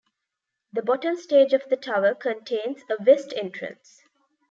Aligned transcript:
The 0.73 0.81
bottom 0.81 1.15
stage 1.15 1.53
of 1.53 1.61
the 1.69 1.75
tower 1.77 2.15
contains 2.15 2.81
a 2.89 2.95
west 3.03 3.35
entrance. 3.37 4.01